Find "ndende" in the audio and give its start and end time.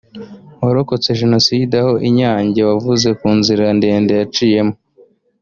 3.77-4.13